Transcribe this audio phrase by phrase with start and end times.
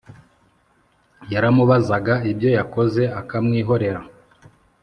[1.33, 4.01] yaramubazaga ibyo yakoze akamwihorera